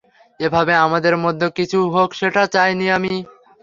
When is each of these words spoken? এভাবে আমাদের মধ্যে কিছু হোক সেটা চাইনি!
এভাবে 0.39 0.73
আমাদের 0.85 1.15
মধ্যে 1.23 1.47
কিছু 1.57 1.79
হোক 1.95 2.09
সেটা 2.19 2.43
চাইনি! 2.53 2.87